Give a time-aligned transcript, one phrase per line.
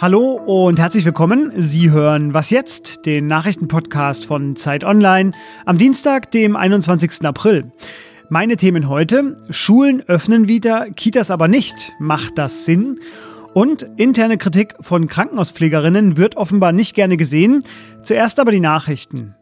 [0.00, 1.52] Hallo und herzlich willkommen.
[1.56, 5.32] Sie hören Was jetzt, den Nachrichtenpodcast von Zeit Online
[5.66, 7.22] am Dienstag, dem 21.
[7.26, 7.70] April.
[8.30, 11.92] Meine Themen heute: Schulen öffnen wieder, Kitas aber nicht.
[11.98, 12.98] Macht das Sinn?
[13.52, 17.62] Und interne Kritik von Krankenhauspflegerinnen wird offenbar nicht gerne gesehen.
[18.02, 19.34] Zuerst aber die Nachrichten.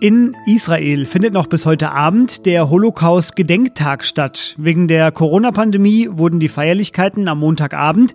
[0.00, 4.54] In Israel findet noch bis heute Abend der Holocaust-Gedenktag statt.
[4.58, 8.14] Wegen der Corona-Pandemie wurden die Feierlichkeiten am Montagabend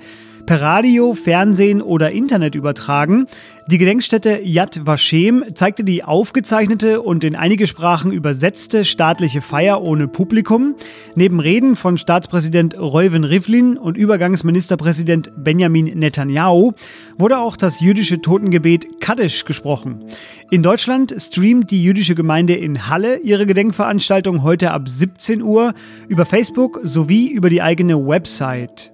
[0.50, 3.28] per Radio, Fernsehen oder Internet übertragen.
[3.68, 10.08] Die Gedenkstätte Yad Vashem zeigte die aufgezeichnete und in einige Sprachen übersetzte staatliche Feier ohne
[10.08, 10.74] Publikum.
[11.14, 16.72] Neben Reden von Staatspräsident Reuven Rivlin und Übergangsministerpräsident Benjamin Netanyahu
[17.20, 20.06] wurde auch das jüdische Totengebet Kaddish gesprochen.
[20.50, 25.76] In Deutschland streamt die jüdische Gemeinde in Halle ihre Gedenkveranstaltung heute ab 17 Uhr
[26.08, 28.92] über Facebook sowie über die eigene Website.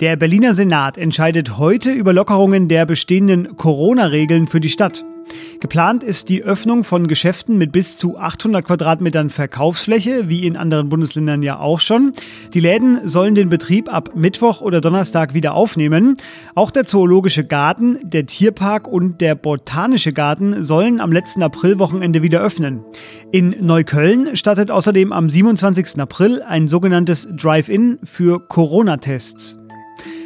[0.00, 5.04] Der Berliner Senat entscheidet heute über Lockerungen der bestehenden Corona-Regeln für die Stadt.
[5.60, 10.88] Geplant ist die Öffnung von Geschäften mit bis zu 800 Quadratmetern Verkaufsfläche, wie in anderen
[10.88, 12.12] Bundesländern ja auch schon.
[12.52, 16.16] Die Läden sollen den Betrieb ab Mittwoch oder Donnerstag wieder aufnehmen.
[16.56, 22.40] Auch der Zoologische Garten, der Tierpark und der Botanische Garten sollen am letzten Aprilwochenende wieder
[22.40, 22.84] öffnen.
[23.30, 26.00] In Neukölln startet außerdem am 27.
[26.00, 29.63] April ein sogenanntes Drive-In für Corona-Tests.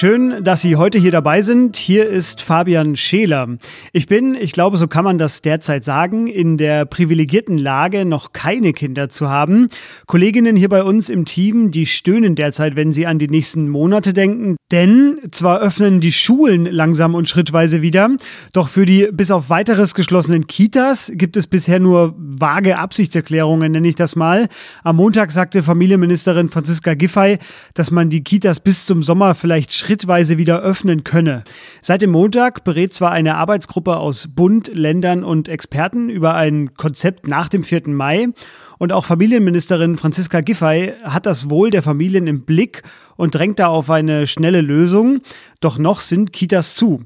[0.00, 1.76] Schön, dass Sie heute hier dabei sind.
[1.76, 3.58] Hier ist Fabian Scheler.
[3.92, 8.32] Ich bin, ich glaube, so kann man das derzeit sagen, in der privilegierten Lage, noch
[8.32, 9.66] keine Kinder zu haben.
[10.06, 14.12] Kolleginnen hier bei uns im Team, die stöhnen derzeit, wenn sie an die nächsten Monate
[14.12, 14.54] denken.
[14.70, 18.08] Denn zwar öffnen die Schulen langsam und schrittweise wieder,
[18.52, 23.88] doch für die bis auf weiteres geschlossenen Kitas gibt es bisher nur vage Absichtserklärungen, nenne
[23.88, 24.46] ich das mal.
[24.84, 27.38] Am Montag sagte Familienministerin Franziska Giffey,
[27.74, 31.44] dass man die Kitas bis zum Sommer vielleicht schrittweise wieder öffnen könne.
[31.80, 37.26] Seit dem Montag berät zwar eine Arbeitsgruppe aus Bund, Ländern und Experten über ein Konzept
[37.26, 37.88] nach dem 4.
[37.88, 38.28] Mai
[38.76, 42.82] und auch Familienministerin Franziska Giffey hat das Wohl der Familien im Blick
[43.16, 45.20] und drängt da auf eine schnelle Lösung.
[45.60, 47.04] Doch noch sind Kitas zu.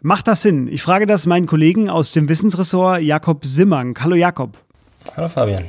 [0.00, 0.66] Macht das Sinn?
[0.66, 3.96] Ich frage das meinen Kollegen aus dem Wissensressort Jakob Simmang.
[4.00, 4.58] Hallo Jakob.
[5.16, 5.66] Hallo Fabian.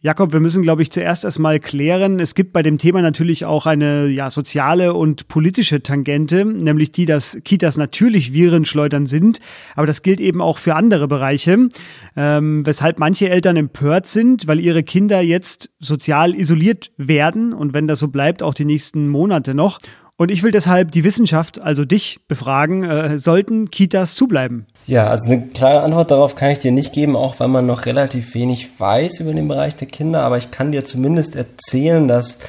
[0.00, 2.20] Jakob, wir müssen, glaube ich, zuerst erstmal klären.
[2.20, 7.04] Es gibt bei dem Thema natürlich auch eine ja, soziale und politische Tangente, nämlich die,
[7.04, 9.40] dass Kitas natürlich Virenschleudern sind,
[9.74, 11.68] aber das gilt eben auch für andere Bereiche,
[12.16, 17.88] ähm, weshalb manche Eltern empört sind, weil ihre Kinder jetzt sozial isoliert werden und wenn
[17.88, 19.78] das so bleibt, auch die nächsten Monate noch.
[20.20, 24.66] Und ich will deshalb die Wissenschaft, also dich, befragen, äh, sollten Kitas zubleiben?
[24.84, 27.86] Ja, also eine klare Antwort darauf kann ich dir nicht geben, auch weil man noch
[27.86, 30.22] relativ wenig weiß über den Bereich der Kinder.
[30.22, 32.40] Aber ich kann dir zumindest erzählen, dass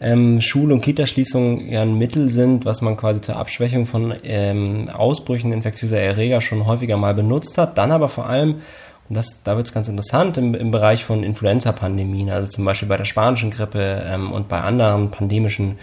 [0.00, 4.88] ähm, Schul- und Kitaschließungen ja ein Mittel sind, was man quasi zur Abschwächung von ähm,
[4.88, 7.76] Ausbrüchen infektiöser Erreger schon häufiger mal benutzt hat.
[7.76, 8.62] Dann aber vor allem,
[9.10, 12.88] und das, da wird es ganz interessant, im, im Bereich von Influenza-Pandemien, also zum Beispiel
[12.88, 15.78] bei der spanischen Grippe ähm, und bei anderen pandemischen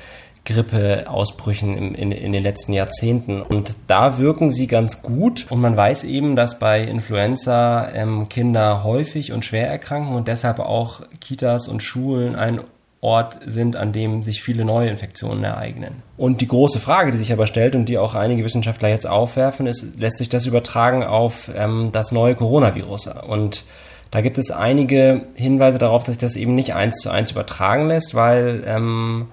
[0.45, 3.41] Grippeausbrüchen in, in, in den letzten Jahrzehnten.
[3.41, 5.47] Und da wirken sie ganz gut.
[5.49, 10.59] Und man weiß eben, dass bei Influenza ähm, Kinder häufig und schwer erkranken und deshalb
[10.59, 12.61] auch Kitas und Schulen ein
[13.01, 16.01] Ort sind, an dem sich viele neue Infektionen ereignen.
[16.17, 19.67] Und die große Frage, die sich aber stellt und die auch einige Wissenschaftler jetzt aufwerfen,
[19.67, 23.07] ist, lässt sich das übertragen auf ähm, das neue Coronavirus?
[23.27, 23.63] Und
[24.09, 27.87] da gibt es einige Hinweise darauf, dass sich das eben nicht eins zu eins übertragen
[27.89, 29.27] lässt, weil ähm,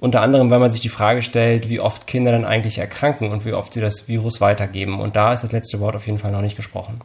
[0.00, 3.44] unter anderem, weil man sich die Frage stellt, wie oft Kinder dann eigentlich erkranken und
[3.44, 5.00] wie oft sie das Virus weitergeben.
[5.00, 7.00] Und da ist das letzte Wort auf jeden Fall noch nicht gesprochen.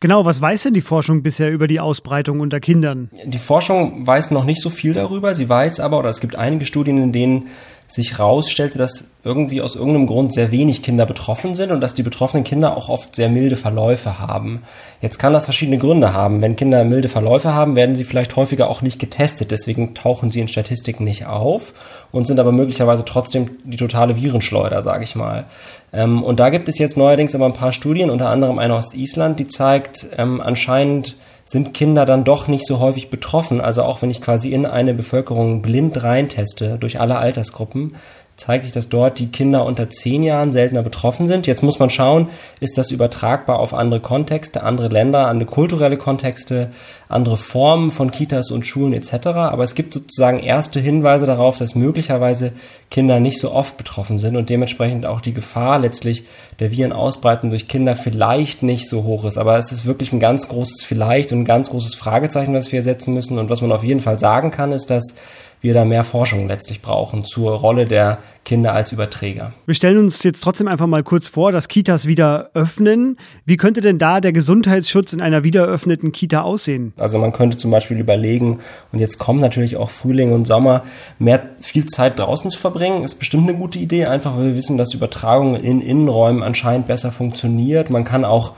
[0.00, 3.10] Genau, was weiß denn die Forschung bisher über die Ausbreitung unter Kindern?
[3.24, 5.34] Die Forschung weiß noch nicht so viel darüber.
[5.34, 7.48] Sie weiß aber, oder es gibt einige Studien, in denen
[7.92, 12.02] sich rausstellte, dass irgendwie aus irgendeinem Grund sehr wenig Kinder betroffen sind und dass die
[12.02, 14.62] betroffenen Kinder auch oft sehr milde Verläufe haben.
[15.00, 16.40] Jetzt kann das verschiedene Gründe haben.
[16.40, 19.50] Wenn Kinder milde Verläufe haben, werden sie vielleicht häufiger auch nicht getestet.
[19.50, 21.74] Deswegen tauchen sie in Statistiken nicht auf
[22.10, 25.44] und sind aber möglicherweise trotzdem die totale Virenschleuder, sage ich mal.
[25.92, 28.94] Ähm, und da gibt es jetzt neuerdings aber ein paar Studien, unter anderem eine aus
[28.94, 31.16] Island, die zeigt, ähm, anscheinend
[31.52, 33.60] sind Kinder dann doch nicht so häufig betroffen.
[33.60, 37.94] Also auch wenn ich quasi in eine Bevölkerung blind reinteste durch alle Altersgruppen,
[38.36, 41.46] zeigt sich, dass dort die Kinder unter zehn Jahren seltener betroffen sind.
[41.46, 42.28] Jetzt muss man schauen,
[42.60, 46.70] ist das übertragbar auf andere Kontexte, andere Länder, andere kulturelle Kontexte,
[47.08, 49.28] andere Formen von Kitas und Schulen etc.
[49.28, 52.52] Aber es gibt sozusagen erste Hinweise darauf, dass möglicherweise
[52.90, 56.24] Kinder nicht so oft betroffen sind und dementsprechend auch die Gefahr letztlich
[56.58, 59.36] der Virenausbreitung durch Kinder vielleicht nicht so hoch ist.
[59.36, 62.82] Aber es ist wirklich ein ganz großes Vielleicht und ein ganz großes Fragezeichen, was wir
[62.82, 63.38] setzen müssen.
[63.38, 65.14] Und was man auf jeden Fall sagen kann, ist, dass
[65.62, 69.52] wir da mehr Forschung letztlich brauchen zur Rolle der Kinder als Überträger.
[69.64, 73.16] Wir stellen uns jetzt trotzdem einfach mal kurz vor, dass Kitas wieder öffnen.
[73.46, 76.92] Wie könnte denn da der Gesundheitsschutz in einer wieder eröffneten Kita aussehen?
[76.96, 78.58] Also man könnte zum Beispiel überlegen,
[78.90, 80.82] und jetzt kommen natürlich auch Frühling und Sommer,
[81.20, 84.76] mehr viel Zeit draußen zu verbringen, ist bestimmt eine gute Idee, einfach weil wir wissen,
[84.76, 87.88] dass Übertragung in Innenräumen anscheinend besser funktioniert.
[87.88, 88.54] Man kann auch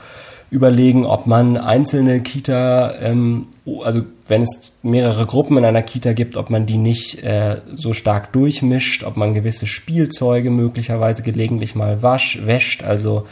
[0.49, 3.47] überlegen, ob man einzelne Kita, ähm,
[3.83, 7.93] also wenn es mehrere Gruppen in einer Kita gibt, ob man die nicht äh, so
[7.93, 13.25] stark durchmischt, ob man gewisse Spielzeuge möglicherweise gelegentlich mal wasch, wäscht, also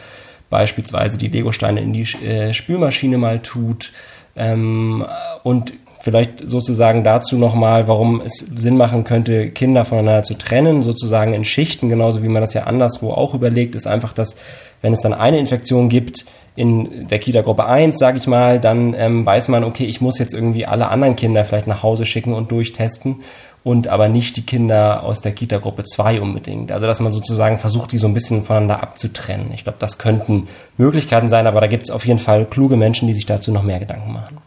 [0.50, 3.92] beispielsweise die Legosteine in die äh, Spülmaschine mal tut
[4.36, 5.04] ähm,
[5.44, 11.34] und vielleicht sozusagen dazu nochmal, warum es Sinn machen könnte, Kinder voneinander zu trennen, sozusagen
[11.34, 14.36] in Schichten, genauso wie man das ja anderswo auch überlegt, ist einfach, dass
[14.82, 19.26] wenn es dann eine Infektion gibt, in der Kita-Gruppe 1, sage ich mal, dann ähm,
[19.26, 22.52] weiß man, okay, ich muss jetzt irgendwie alle anderen Kinder vielleicht nach Hause schicken und
[22.52, 23.22] durchtesten
[23.64, 26.72] und aber nicht die Kinder aus der Kita-Gruppe 2 unbedingt.
[26.72, 29.52] Also dass man sozusagen versucht, die so ein bisschen voneinander abzutrennen.
[29.54, 30.48] Ich glaube, das könnten
[30.78, 33.64] Möglichkeiten sein, aber da gibt es auf jeden Fall kluge Menschen, die sich dazu noch
[33.64, 34.38] mehr Gedanken machen.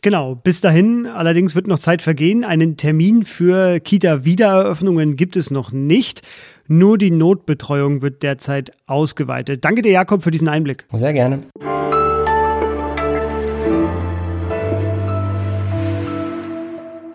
[0.00, 2.44] Genau, bis dahin allerdings wird noch Zeit vergehen.
[2.44, 6.22] Einen Termin für Kita-Wiedereröffnungen gibt es noch nicht.
[6.70, 9.64] Nur die Notbetreuung wird derzeit ausgeweitet.
[9.64, 10.84] Danke dir, Jakob, für diesen Einblick.
[10.92, 11.44] Sehr gerne.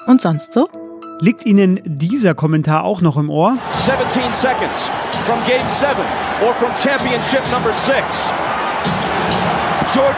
[0.08, 0.68] Und sonst so?
[1.20, 3.56] Liegt Ihnen dieser Kommentar auch noch im Ohr?
[3.86, 4.90] 17 seconds
[5.28, 5.92] from game 7
[6.44, 8.34] or from championship number 6.
[9.94, 10.16] Jordan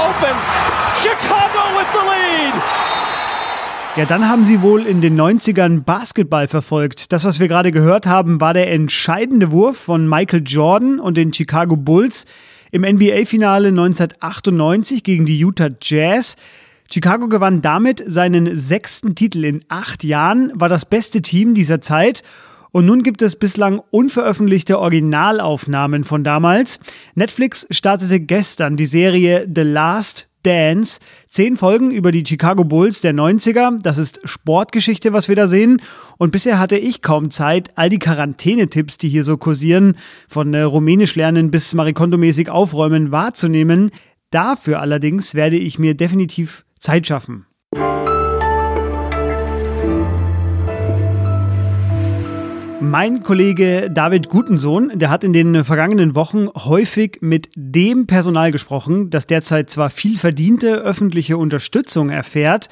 [0.00, 0.34] open.
[1.02, 2.54] Chicago with the lead.
[3.96, 7.12] Ja, dann haben Sie wohl in den 90ern Basketball verfolgt.
[7.12, 11.32] Das, was wir gerade gehört haben, war der entscheidende Wurf von Michael Jordan und den
[11.32, 12.26] Chicago Bulls
[12.72, 16.36] im NBA-Finale 1998 gegen die Utah Jazz.
[16.92, 22.22] Chicago gewann damit seinen sechsten Titel in acht Jahren, war das beste Team dieser Zeit
[22.72, 26.80] und nun gibt es bislang unveröffentlichte Originalaufnahmen von damals.
[27.14, 31.00] Netflix startete gestern die Serie The Last Dance.
[31.26, 33.82] Zehn Folgen über die Chicago Bulls der 90er.
[33.82, 35.82] Das ist Sportgeschichte, was wir da sehen.
[36.18, 39.96] Und bisher hatte ich kaum Zeit, all die Quarantänetipps, die hier so kursieren,
[40.28, 43.90] von äh, Rumänisch lernen bis Marikonto-mäßig aufräumen, wahrzunehmen.
[44.30, 47.46] Dafür allerdings werde ich mir definitiv Zeit schaffen.
[52.80, 59.08] Mein Kollege David Gutensohn, der hat in den vergangenen Wochen häufig mit dem Personal gesprochen,
[59.08, 62.68] das derzeit zwar viel verdiente öffentliche Unterstützung erfährt,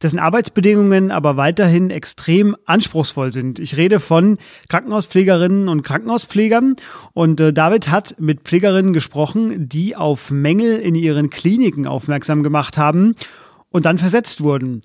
[0.00, 3.58] dessen Arbeitsbedingungen aber weiterhin extrem anspruchsvoll sind.
[3.58, 4.38] Ich rede von
[4.68, 6.76] Krankenhauspflegerinnen und Krankenhauspflegern
[7.12, 12.78] und äh, David hat mit Pflegerinnen gesprochen, die auf Mängel in ihren Kliniken aufmerksam gemacht
[12.78, 13.16] haben
[13.70, 14.82] und dann versetzt wurden.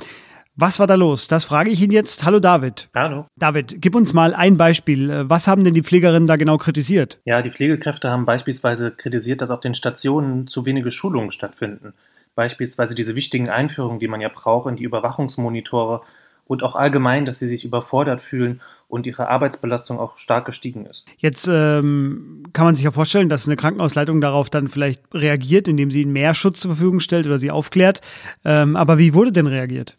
[0.56, 1.28] Was war da los?
[1.28, 2.24] Das frage ich ihn jetzt.
[2.26, 2.90] Hallo David.
[2.94, 3.26] Hallo.
[3.38, 5.24] David, gib uns mal ein Beispiel.
[5.28, 7.20] Was haben denn die Pflegerinnen da genau kritisiert?
[7.26, 11.94] Ja, die Pflegekräfte haben beispielsweise kritisiert, dass auf den Stationen zu wenige Schulungen stattfinden.
[12.36, 16.02] Beispielsweise diese wichtigen Einführungen, die man ja braucht in die Überwachungsmonitore
[16.46, 21.06] und auch allgemein, dass sie sich überfordert fühlen und ihre Arbeitsbelastung auch stark gestiegen ist.
[21.18, 25.90] Jetzt ähm, kann man sich ja vorstellen, dass eine Krankenhausleitung darauf dann vielleicht reagiert, indem
[25.90, 28.02] sie ihnen mehr Schutz zur Verfügung stellt oder sie aufklärt.
[28.46, 29.98] Ähm, aber wie wurde denn reagiert?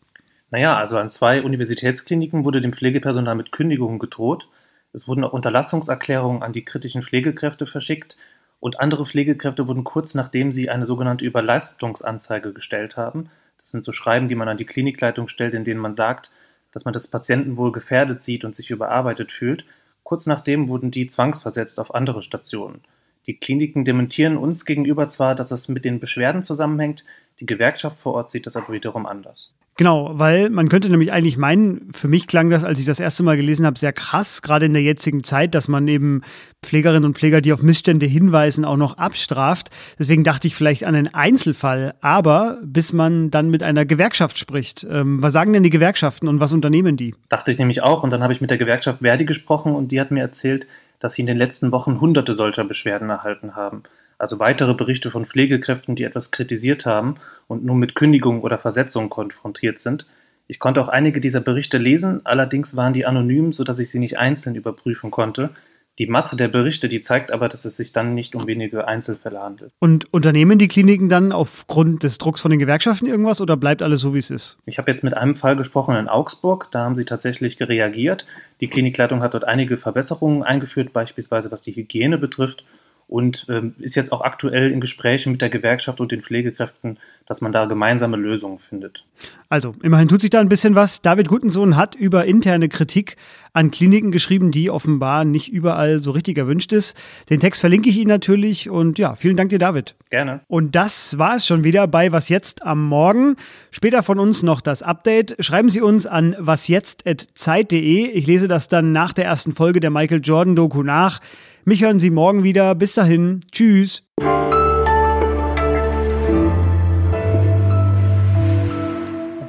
[0.54, 4.46] Naja, also an zwei Universitätskliniken wurde dem Pflegepersonal mit Kündigungen gedroht.
[4.92, 8.16] Es wurden auch Unterlassungserklärungen an die kritischen Pflegekräfte verschickt
[8.60, 13.90] und andere Pflegekräfte wurden kurz nachdem sie eine sogenannte Überleistungsanzeige gestellt haben, das sind so
[13.90, 16.30] Schreiben, die man an die Klinikleitung stellt, in denen man sagt,
[16.70, 19.64] dass man das Patientenwohl gefährdet sieht und sich überarbeitet fühlt,
[20.04, 22.82] kurz nachdem wurden die zwangsversetzt auf andere Stationen.
[23.26, 27.04] Die Kliniken dementieren uns gegenüber zwar, dass das mit den Beschwerden zusammenhängt,
[27.40, 29.50] die Gewerkschaft vor Ort sieht das aber wiederum anders.
[29.76, 33.24] Genau, weil man könnte nämlich eigentlich meinen, für mich klang das, als ich das erste
[33.24, 36.22] Mal gelesen habe, sehr krass, gerade in der jetzigen Zeit, dass man eben
[36.62, 39.70] Pflegerinnen und Pfleger, die auf Missstände hinweisen, auch noch abstraft.
[39.98, 44.86] Deswegen dachte ich vielleicht an einen Einzelfall, aber bis man dann mit einer Gewerkschaft spricht.
[44.88, 47.16] Ähm, was sagen denn die Gewerkschaften und was unternehmen die?
[47.28, 50.00] Dachte ich nämlich auch und dann habe ich mit der Gewerkschaft Verdi gesprochen und die
[50.00, 50.68] hat mir erzählt,
[51.00, 53.84] dass sie in den letzten Wochen hunderte solcher Beschwerden erhalten haben
[54.18, 57.16] also weitere Berichte von Pflegekräften, die etwas kritisiert haben
[57.48, 60.06] und nun mit Kündigung oder Versetzung konfrontiert sind.
[60.46, 64.18] Ich konnte auch einige dieser Berichte lesen, allerdings waren die anonym, sodass ich sie nicht
[64.18, 65.50] einzeln überprüfen konnte.
[65.98, 69.40] Die Masse der Berichte, die zeigt aber, dass es sich dann nicht um wenige Einzelfälle
[69.40, 69.72] handelt.
[69.78, 74.00] Und unternehmen die Kliniken dann aufgrund des Drucks von den Gewerkschaften irgendwas oder bleibt alles
[74.00, 74.58] so, wie es ist?
[74.66, 78.26] Ich habe jetzt mit einem Fall gesprochen in Augsburg, da haben sie tatsächlich reagiert.
[78.60, 82.64] Die Klinikleitung hat dort einige Verbesserungen eingeführt, beispielsweise was die Hygiene betrifft
[83.06, 87.40] und ähm, ist jetzt auch aktuell in Gesprächen mit der Gewerkschaft und den Pflegekräften, dass
[87.40, 89.04] man da gemeinsame Lösungen findet.
[89.48, 91.00] Also, immerhin tut sich da ein bisschen was.
[91.00, 93.16] David Gutensohn hat über interne Kritik
[93.52, 96.98] an Kliniken geschrieben, die offenbar nicht überall so richtig erwünscht ist.
[97.30, 99.94] Den Text verlinke ich Ihnen natürlich und ja, vielen Dank dir, David.
[100.10, 100.40] Gerne.
[100.48, 103.36] Und das war es schon wieder bei Was jetzt am Morgen.
[103.70, 105.36] Später von uns noch das Update.
[105.38, 108.10] Schreiben Sie uns an wasjetzt.zeit.de.
[108.10, 111.20] Ich lese das dann nach der ersten Folge der Michael Jordan Doku nach.
[111.66, 112.74] Mich hören Sie morgen wieder.
[112.74, 113.40] Bis dahin.
[113.50, 114.02] Tschüss.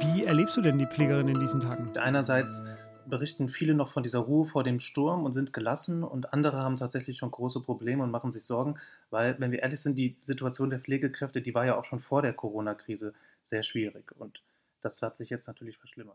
[0.00, 1.94] Wie erlebst du denn die Pflegerin in diesen Tagen?
[1.98, 2.62] Einerseits
[3.04, 6.78] berichten viele noch von dieser Ruhe vor dem Sturm und sind gelassen und andere haben
[6.78, 8.76] tatsächlich schon große Probleme und machen sich Sorgen,
[9.10, 12.22] weil, wenn wir ehrlich sind, die Situation der Pflegekräfte, die war ja auch schon vor
[12.22, 13.12] der Corona-Krise
[13.44, 14.40] sehr schwierig und
[14.80, 16.14] das hat sich jetzt natürlich verschlimmert.